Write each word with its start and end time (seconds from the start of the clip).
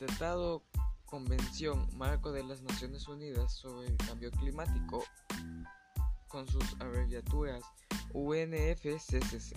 Tratado 0.00 0.64
Convención 1.04 1.86
Marco 1.98 2.32
de 2.32 2.42
las 2.42 2.62
Naciones 2.62 3.06
Unidas 3.06 3.52
sobre 3.52 3.88
el 3.88 3.98
Cambio 3.98 4.30
Climático, 4.30 5.04
con 6.26 6.48
sus 6.48 6.64
abreviaturas 6.80 7.62
UNFCCC. 8.14 9.54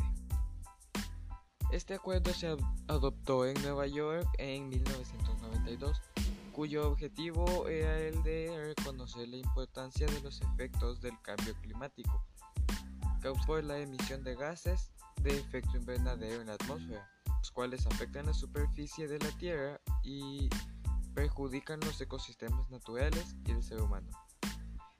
Este 1.72 1.94
acuerdo 1.94 2.34
se 2.34 2.58
adoptó 2.90 3.46
en 3.46 3.54
Nueva 3.62 3.88
York 3.88 4.28
en 4.38 4.68
1992, 4.68 6.02
cuyo 6.52 6.90
objetivo 6.90 7.70
era 7.70 7.98
el 8.00 8.22
de 8.24 8.76
reconocer 8.76 9.30
la 9.30 9.38
importancia 9.38 10.08
de 10.08 10.20
los 10.20 10.42
efectos 10.42 11.00
del 11.00 11.18
cambio 11.22 11.56
climático 11.62 12.22
por 13.48 13.64
la 13.64 13.78
emisión 13.78 14.26
de 14.26 14.36
gases 14.36 14.92
de 15.22 15.38
efecto 15.38 15.78
invernadero 15.78 16.42
en 16.42 16.48
la 16.48 16.56
atmósfera, 16.56 17.10
los 17.44 17.52
cuales 17.52 17.86
afectan 17.88 18.26
la 18.26 18.34
superficie 18.34 19.06
de 19.06 19.20
la 19.20 19.30
Tierra 19.32 19.82
y 20.02 20.48
perjudican 21.14 21.78
los 21.82 22.00
ecosistemas 22.00 22.70
naturales 22.70 23.36
y 23.46 23.52
el 23.52 23.62
ser 23.62 23.82
humano. 23.82 24.08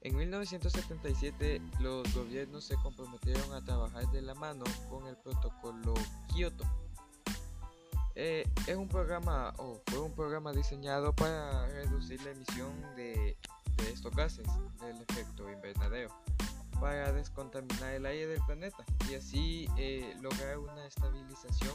En 0.02 0.14
1977 0.14 1.62
los 1.80 2.14
gobiernos 2.14 2.64
se 2.64 2.76
comprometieron 2.76 3.50
a 3.54 3.64
trabajar 3.64 4.06
de 4.10 4.20
la 4.20 4.34
mano 4.34 4.64
con 4.90 5.06
el 5.06 5.16
protocolo 5.16 5.94
Kyoto. 6.34 6.64
Eh, 8.14 8.46
es 8.66 8.76
un 8.76 8.88
programa 8.88 9.54
o 9.56 9.80
fue 9.86 10.00
un 10.00 10.12
programa 10.12 10.52
diseñado 10.52 11.14
para 11.14 11.66
reducir 11.68 12.22
la 12.24 12.32
emisión 12.32 12.78
de, 12.94 13.38
de 13.78 13.90
estos 13.90 14.14
gases 14.14 14.46
del 14.82 15.00
efecto 15.00 15.50
invernadero 15.50 16.10
para 16.78 17.10
descontaminar 17.10 17.94
el 17.94 18.04
aire 18.04 18.26
del 18.26 18.42
planeta 18.44 18.84
y 19.10 19.14
así 19.14 19.66
eh, 19.78 20.14
lograr 20.20 20.58
una 20.58 20.86
estabilización 20.86 21.72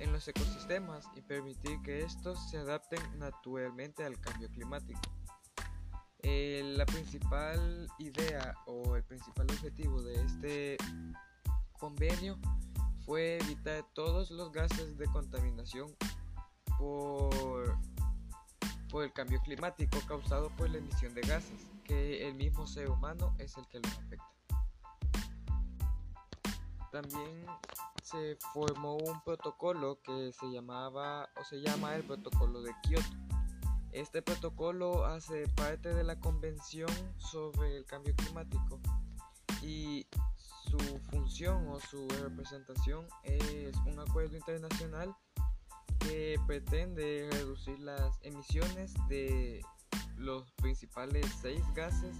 en 0.00 0.12
los 0.12 0.26
ecosistemas 0.28 1.06
y 1.16 1.22
permitir 1.22 1.80
que 1.82 2.02
estos 2.02 2.50
se 2.50 2.58
adapten 2.58 3.00
naturalmente 3.18 4.04
al 4.04 4.18
cambio 4.20 4.48
climático. 4.50 5.00
Eh, 6.22 6.62
la 6.76 6.84
principal 6.84 7.88
idea 7.98 8.54
o 8.66 8.96
el 8.96 9.04
principal 9.04 9.46
objetivo 9.50 10.02
de 10.02 10.14
este 10.24 10.76
convenio 11.78 12.38
fue 13.04 13.38
evitar 13.38 13.84
todos 13.94 14.30
los 14.30 14.52
gases 14.52 14.98
de 14.98 15.06
contaminación 15.06 15.94
por, 16.76 17.78
por 18.90 19.04
el 19.04 19.12
cambio 19.12 19.40
climático 19.40 19.98
causado 20.06 20.50
por 20.56 20.68
la 20.68 20.78
emisión 20.78 21.14
de 21.14 21.22
gases 21.22 21.70
que 21.84 22.28
el 22.28 22.34
mismo 22.34 22.66
ser 22.66 22.90
humano 22.90 23.34
es 23.38 23.56
el 23.56 23.66
que 23.68 23.78
los 23.78 23.92
afecta. 23.98 24.37
También 26.90 27.46
se 28.02 28.36
formó 28.54 28.96
un 28.96 29.20
protocolo 29.22 30.00
que 30.02 30.32
se 30.32 30.46
llamaba 30.50 31.28
o 31.38 31.44
se 31.44 31.60
llama 31.60 31.94
el 31.94 32.04
protocolo 32.04 32.62
de 32.62 32.74
Kioto. 32.82 33.06
Este 33.92 34.22
protocolo 34.22 35.04
hace 35.04 35.46
parte 35.48 35.94
de 35.94 36.04
la 36.04 36.18
Convención 36.18 36.90
sobre 37.18 37.76
el 37.76 37.84
Cambio 37.86 38.14
Climático 38.16 38.80
y 39.62 40.06
su 40.68 40.78
función 41.10 41.68
o 41.68 41.80
su 41.80 42.06
representación 42.22 43.06
es 43.24 43.74
un 43.86 43.98
acuerdo 43.98 44.36
internacional 44.36 45.14
que 45.98 46.38
pretende 46.46 47.28
reducir 47.32 47.78
las 47.80 48.18
emisiones 48.22 48.94
de 49.08 49.62
los 50.16 50.50
principales 50.52 51.26
seis 51.40 51.62
gases 51.74 52.16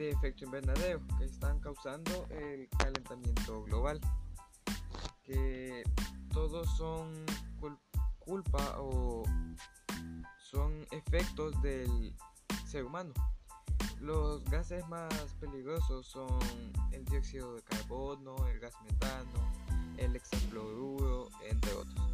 de 0.00 0.10
efecto 0.12 0.46
invernadero 0.46 1.02
que 1.18 1.26
están 1.26 1.60
causando 1.60 2.26
el 2.30 2.66
calentamiento 2.70 3.62
global, 3.64 4.00
que 5.22 5.82
todos 6.32 6.74
son 6.78 7.26
culpa 8.18 8.76
o 8.78 9.24
son 10.38 10.86
efectos 10.90 11.60
del 11.60 12.16
ser 12.66 12.86
humano. 12.86 13.12
Los 14.00 14.42
gases 14.46 14.88
más 14.88 15.12
peligrosos 15.38 16.06
son 16.06 16.38
el 16.92 17.04
dióxido 17.04 17.56
de 17.56 17.62
carbono, 17.62 18.36
el 18.48 18.58
gas 18.58 18.72
metano, 18.82 19.52
el 19.98 20.16
hexafluoruro, 20.16 21.28
entre 21.50 21.74
otros. 21.74 22.06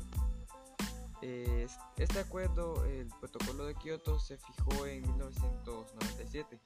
Este 1.22 2.18
acuerdo, 2.18 2.84
el 2.84 3.08
protocolo 3.20 3.66
de 3.66 3.76
Kioto, 3.76 4.18
se 4.18 4.38
fijó 4.38 4.86
en 4.86 5.02
1997. 5.02 6.60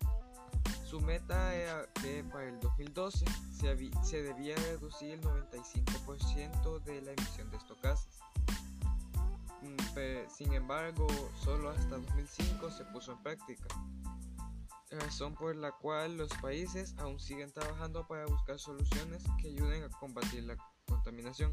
Su 0.90 1.00
meta 1.00 1.54
era 1.54 1.86
que 2.02 2.24
para 2.24 2.48
el 2.48 2.58
2012 2.58 3.24
se, 3.52 4.22
debía 4.22 4.56
reducir 4.56 5.12
el 5.12 5.20
95% 5.20 6.82
de 6.82 7.00
la 7.02 7.12
emisión 7.12 7.48
de 7.52 7.56
estos 7.58 7.80
gases. 7.80 8.18
Mm, 9.62 10.28
sin 10.28 10.52
embargo, 10.52 11.06
solo 11.44 11.70
hasta 11.70 11.96
2005 11.96 12.70
se 12.72 12.84
puso 12.86 13.12
en 13.12 13.22
práctica, 13.22 13.68
razón 14.90 15.34
por 15.34 15.54
la 15.54 15.70
cual 15.70 16.16
los 16.16 16.30
países 16.42 16.96
aún 16.98 17.20
siguen 17.20 17.52
trabajando 17.52 18.04
para 18.08 18.26
buscar 18.26 18.58
soluciones 18.58 19.22
que 19.40 19.46
ayuden 19.46 19.84
a 19.84 19.90
combatir 19.90 20.42
la 20.42 20.56
contaminación 20.88 21.52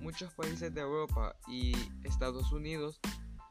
muchos 0.00 0.32
países 0.34 0.74
de 0.74 0.80
Europa 0.80 1.36
y 1.46 1.72
Estados 2.04 2.50
Unidos 2.52 2.98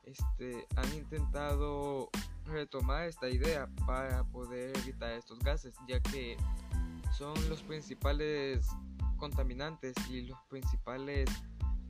este, 0.04 0.68
han 0.76 0.94
intentado 0.94 2.10
retomar 2.50 3.08
esta 3.08 3.30
idea 3.30 3.70
para 3.86 4.24
poder 4.26 4.78
evitar 4.78 5.12
estos 5.12 5.40
gases, 5.40 5.74
ya 5.88 6.00
que 6.00 6.38
son 7.18 7.34
los 7.50 7.62
principales 7.64 8.68
contaminantes 9.18 9.96
y 10.10 10.22
los 10.22 10.40
principales 10.50 11.30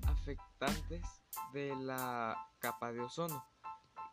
afectantes 0.08 1.02
de 1.53 1.75
la 1.75 2.36
capa 2.59 2.92
de 2.92 3.02
ozono, 3.02 3.44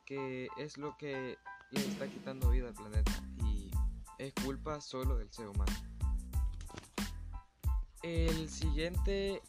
que 0.04 0.48
es 0.56 0.76
lo 0.78 0.96
que 0.96 1.36
le 1.70 1.80
está 1.86 2.08
quitando 2.08 2.50
vida 2.50 2.68
al 2.68 2.74
planeta 2.74 3.12
y 3.44 3.70
es 4.18 4.32
culpa 4.44 4.80
solo 4.80 5.16
del 5.16 5.32
ser 5.32 5.48
humano. 5.48 5.72
El 8.02 8.48
siguiente 8.48 9.42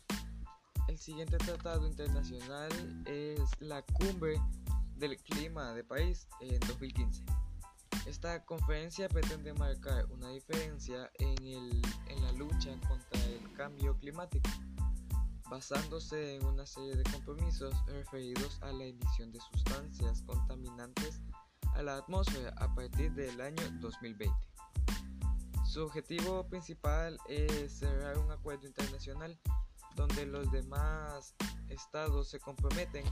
el 0.88 0.98
siguiente 0.98 1.38
tratado 1.38 1.86
internacional 1.86 2.70
es 3.06 3.42
la 3.60 3.82
cumbre 3.82 4.40
del 4.98 5.18
clima 5.18 5.74
de 5.74 5.84
París 5.84 6.28
en 6.42 6.60
2015. 6.62 7.24
Esta 8.06 8.44
conferencia 8.46 9.08
pretende 9.10 9.54
marcar 9.54 10.06
una 10.12 10.30
diferencia 10.30 11.12
en, 11.20 11.38
el, 11.46 11.82
en 12.08 12.24
la 12.24 12.32
lucha 12.34 12.72
contra 12.88 13.26
el 13.26 13.52
cambio 13.54 13.98
climático, 13.98 14.50
basándose 15.50 16.36
en 16.36 16.46
una 16.46 16.66
serie 16.66 16.96
de 16.96 17.04
compromisos 17.04 17.76
referidos 17.88 18.62
a 18.62 18.72
la 18.72 18.86
emisión 18.86 19.32
de 19.32 19.40
sustancias 19.52 20.22
contaminantes 20.24 21.22
a 21.76 21.84
la 21.84 21.98
atmósfera 21.98 22.54
a 22.58 22.74
partir 22.74 23.12
del 23.14 23.40
año 23.42 23.64
2020. 23.80 24.34
Su 25.66 25.84
objetivo 25.84 26.48
principal 26.48 27.20
es 27.28 27.80
cerrar 27.80 28.18
un 28.18 28.32
acuerdo 28.32 28.68
internacional 28.68 29.38
donde 29.96 30.26
los 30.26 30.50
demás 30.52 31.36
estados 31.70 32.30
se 32.30 32.40
comprometen 32.40 33.04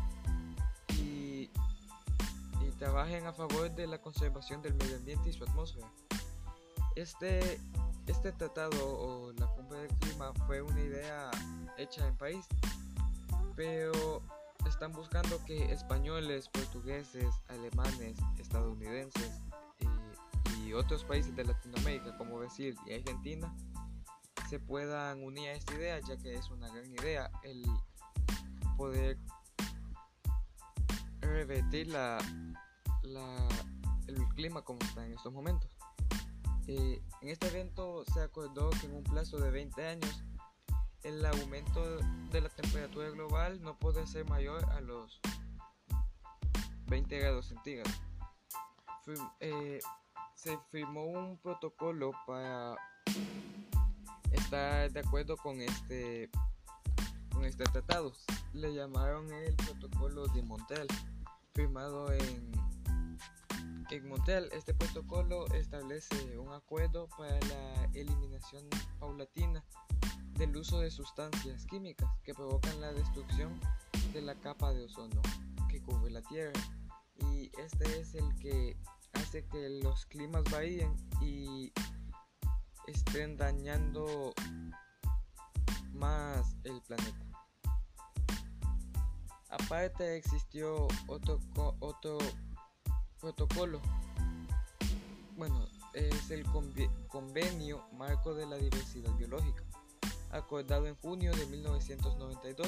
trabajen 2.78 3.25
a 3.25 3.34
favor 3.34 3.74
de 3.74 3.88
la 3.88 4.02
conservación 4.02 4.62
del 4.62 4.74
medio 4.75 4.97
ambiente 4.97 5.30
y 5.30 5.34
su 5.34 5.44
atmósfera. 5.44 5.88
Este, 6.96 7.59
este 8.08 8.31
tratado 8.31 8.78
o 8.81 9.31
la 9.34 9.47
cumbre 9.47 9.80
del 9.80 9.97
clima 9.97 10.31
fue 10.46 10.62
una 10.62 10.80
idea 10.80 11.31
hecha 11.78 12.08
en 12.08 12.16
país, 12.18 12.46
pero 13.56 14.22
están 14.68 14.91
buscando 14.91 15.44
que 15.46 15.72
españoles, 15.72 16.50
portugueses, 16.50 17.34
alemanes, 17.50 18.18
estadounidenses 18.40 19.42
y, 20.63 20.69
y 20.69 20.74
otros 20.74 21.03
países 21.03 21.36
de 21.36 21.46
Latinoamérica 21.46 22.18
como 22.18 22.40
Brasil 22.40 22.77
y 22.86 22.94
Argentina 22.94 23.54
se 24.50 24.60
puedan 24.60 25.24
unir 25.24 25.50
a 25.50 25.54
esta 25.54 25.74
idea, 25.74 26.00
ya 26.00 26.18
que 26.18 26.33
es 26.33 26.50
una 26.50 26.69
gran 26.69 26.92
idea 26.94 27.31
el 27.44 27.66
poder 28.77 29.18
revertir 31.22 31.88
la, 31.88 32.18
el 33.06 34.28
clima 34.36 34.63
como 34.63 34.80
está 34.81 35.06
en 35.06 35.13
estos 35.13 35.31
momentos. 35.31 35.69
Eh, 36.68 37.02
en 37.22 37.30
este 37.30 37.48
evento 37.48 38.04
se 38.13 38.22
acordó 38.22 38.72
que 38.72 38.88
en 38.88 38.96
un 38.96 39.04
plazo 39.04 39.38
de 39.38 39.52
20 39.52 39.88
años 39.88 40.24
el 41.04 41.24
aumento 41.24 42.00
de 42.31 42.42
la 42.42 42.50
temperatura 42.50 43.10
global 43.12 43.62
no 43.62 43.78
puede 43.78 44.07
ser 44.07 44.28
mayor 44.28 44.66
a 44.72 44.81
los 44.81 45.22
20 46.88 47.19
grados 47.19 47.46
centígrados. 47.48 47.94
Eh, 49.40 49.80
se 50.34 50.58
firmó 50.72 51.06
un 51.06 51.38
protocolo 51.38 52.12
para 52.25 52.75
está 54.31 54.90
de 54.90 55.00
acuerdo 55.00 55.38
con 55.38 55.62
este 55.62 56.30
con 57.31 57.46
este 57.46 57.66
tratado. 57.66 58.12
Le 58.54 58.74
llamaron 58.74 59.31
el 59.31 59.56
protocolo 59.56 60.25
de 60.28 60.42
Montreal, 60.42 60.88
firmado 61.54 62.12
en, 62.12 62.51
en 63.92 64.08
Montreal. 64.08 64.50
Este 64.52 64.74
protocolo 64.74 65.48
establece 65.54 66.38
un 66.38 66.52
acuerdo 66.54 67.08
para 67.18 67.40
la 67.42 67.86
eliminación 67.94 68.68
paulatina 69.00 69.64
del 70.34 70.56
uso 70.56 70.80
de 70.80 70.90
sustancias 70.92 71.66
químicas 71.66 72.10
que 72.24 72.34
provocan 72.34 72.82
la 72.82 72.92
destrucción 72.94 73.60
de 74.14 74.22
la 74.22 74.36
capa 74.36 74.74
de 74.74 74.86
ozono, 74.86 75.22
que 75.70 75.82
cubre 75.82 76.12
la 76.12 76.22
Tierra 76.24 76.54
y 77.32 77.52
este 77.60 78.00
es 78.00 78.16
el 78.16 78.36
que 78.40 78.78
hace 79.14 79.46
que 79.46 79.70
los 79.84 80.06
climas 80.06 80.44
varíen 80.52 80.94
y 81.22 81.72
estén 82.88 83.38
dañando 83.38 84.34
más 85.94 86.56
el 86.64 86.82
planeta. 86.82 87.26
Aparte 89.50 90.18
existió 90.18 90.88
otro, 91.08 91.40
otro 91.80 92.18
protocolo, 93.25 93.81
bueno, 95.36 95.68
es 95.95 96.30
el 96.30 96.45
Convenio 97.07 97.83
Marco 97.94 98.36
de 98.36 98.45
la 98.45 98.56
Diversidad 98.56 99.12
Biológica, 99.16 99.63
acordado 100.30 100.86
en 100.86 100.94
junio 100.98 101.31
de 101.36 101.48
1992 101.48 102.68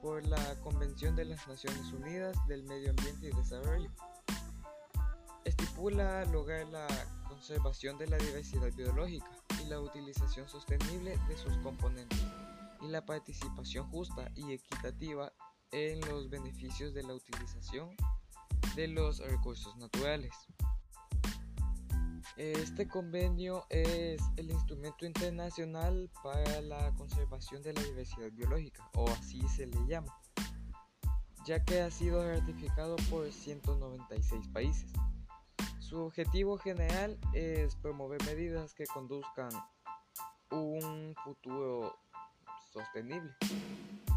por 0.00 0.26
la 0.26 0.58
Convención 0.62 1.14
de 1.16 1.26
las 1.26 1.46
Naciones 1.46 1.92
Unidas 1.92 2.34
del 2.46 2.62
Medio 2.62 2.88
Ambiente 2.88 3.28
y 3.28 3.36
Desarrollo. 3.36 3.90
Estipula 5.44 6.24
lograr 6.24 6.66
la 6.68 6.86
conservación 7.28 7.98
de 7.98 8.06
la 8.06 8.16
diversidad 8.16 8.72
biológica 8.72 9.30
y 9.62 9.66
la 9.66 9.80
utilización 9.80 10.48
sostenible 10.48 11.18
de 11.28 11.36
sus 11.36 11.54
componentes 11.58 12.24
y 12.80 12.88
la 12.88 13.04
participación 13.04 13.86
justa 13.90 14.30
y 14.34 14.50
equitativa 14.50 15.30
en 15.72 16.00
los 16.08 16.30
beneficios 16.30 16.94
de 16.94 17.02
la 17.02 17.12
utilización 17.12 17.90
de 18.76 18.88
los 18.88 19.18
recursos 19.18 19.76
naturales. 19.76 20.32
Este 22.36 22.86
convenio 22.86 23.66
es 23.68 24.22
el 24.36 24.50
instrumento 24.50 25.04
internacional 25.04 26.08
para 26.22 26.60
la 26.60 26.94
conservación 26.94 27.62
de 27.62 27.72
la 27.72 27.82
diversidad 27.82 28.30
biológica, 28.30 28.88
o 28.94 29.08
así 29.10 29.40
se 29.48 29.66
le 29.66 29.86
llama, 29.86 30.16
ya 31.44 31.64
que 31.64 31.80
ha 31.80 31.90
sido 31.90 32.22
ratificado 32.24 32.94
por 33.10 33.32
196 33.32 34.46
países. 34.48 34.92
Su 35.80 36.00
objetivo 36.00 36.58
general 36.58 37.18
es 37.32 37.74
promover 37.76 38.22
medidas 38.24 38.72
que 38.74 38.84
conduzcan 38.86 39.50
un 40.50 41.14
futuro 41.24 41.98
sostenible. 42.72 43.34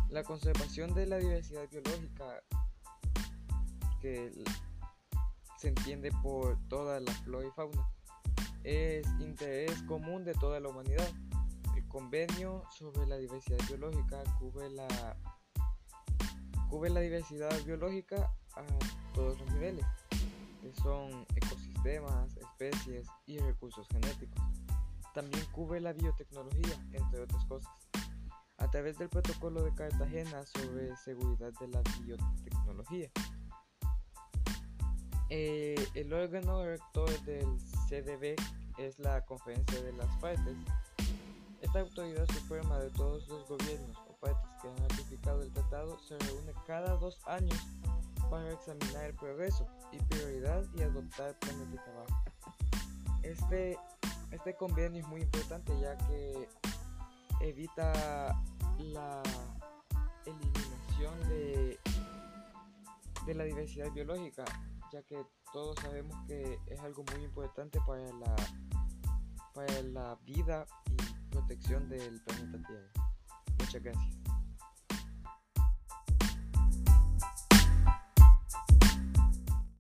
La 0.09 0.24
conservación 0.24 0.94
de 0.94 1.07
la 1.07 1.18
diversidad 1.18 1.68
biológica, 1.69 2.44
que 4.01 4.31
se 5.57 5.68
entiende 5.68 6.12
por 6.24 6.57
toda 6.68 7.00
la 7.00 7.12
flora 7.12 7.48
y 7.48 7.51
fauna, 7.51 7.88
es 8.63 9.06
interés 9.19 9.81
común 9.83 10.24
de 10.24 10.33
toda 10.33 10.59
la 10.59 10.69
humanidad. 10.69 11.07
El 11.75 11.88
convenio 11.88 12.63
sobre 12.71 13.06
la 13.06 13.18
diversidad 13.18 13.59
biológica 13.68 14.24
cubre 14.39 14.69
la, 14.71 15.15
cubre 16.69 16.89
la 16.89 17.01
diversidad 17.01 17.51
biológica 17.63 18.33
a 18.56 18.63
todos 19.13 19.39
los 19.39 19.51
niveles, 19.53 19.86
que 20.62 20.74
son 20.81 21.25
ecosistemas, 21.36 22.36
especies 22.38 23.07
y 23.27 23.38
recursos 23.38 23.88
genéticos. 23.89 24.44
También 25.13 25.45
cubre 25.51 25.80
la 25.80 25.94
biotecnología, 25.94 26.74
entre 26.94 27.21
otras 27.21 27.45
cosas. 27.45 27.71
A 28.57 28.69
través 28.69 28.98
del 28.98 29.09
protocolo 29.09 29.63
de 29.63 29.74
Cartagena 29.74 30.45
sobre 30.45 30.95
seguridad 30.98 31.51
de 31.59 31.68
la 31.68 31.81
biotecnología. 32.03 33.12
Eh, 35.33 35.75
el 35.94 36.12
órgano 36.12 36.66
rector 36.66 37.10
del 37.22 37.48
CDB 37.88 38.36
es 38.78 39.00
la 39.00 39.24
Conferencia 39.24 39.81
de 39.81 39.94
las 39.94 40.13
Partes. 40.18 40.57
Esta 41.62 41.80
autoridad 41.80 42.28
suprema 42.33 42.78
de 42.80 42.89
todos 42.89 43.25
los 43.30 43.48
gobiernos 43.48 43.95
o 44.10 44.13
partes 44.19 44.51
que 44.62 44.68
han 44.68 44.78
ratificado 44.89 45.42
el 45.42 45.50
tratado 45.54 45.98
se 46.00 46.19
reúne 46.19 46.51
cada 46.68 46.98
dos 46.98 47.18
años 47.28 47.57
para 48.30 48.51
examinar 48.51 49.06
el 49.06 49.13
progreso 49.13 49.66
y 49.94 50.00
prioridad 50.00 50.66
y 50.75 50.81
adoptar 50.81 51.39
planes 51.39 51.72
de 51.72 51.77
trabajo. 51.77 52.24
Este, 53.24 53.77
este 54.31 54.54
convenio 54.56 55.01
es 55.01 55.07
muy 55.07 55.22
importante 55.22 55.72
ya 55.80 55.98
que 56.10 56.50
evita 57.39 58.36
la 58.80 59.24
eliminación 60.25 61.30
de, 61.30 61.80
de 63.25 63.34
la 63.34 63.45
diversidad 63.45 63.89
biológica 63.92 64.44
ya 64.91 65.01
que 65.03 65.25
todos 65.53 65.75
sabemos 65.81 66.15
que 66.27 66.59
es 66.67 66.79
algo 66.81 67.03
muy 67.13 67.23
importante 67.23 67.79
para 67.88 68.03
la, 68.13 68.35
para 69.53 69.81
la 69.83 70.15
vida 70.25 70.65
y 70.89 71.29
protección 71.31 71.88
del 71.89 72.21
planeta 72.21 72.67
Tierra. 72.67 72.91
Muchas 73.59 73.83
gracias. 73.83 74.20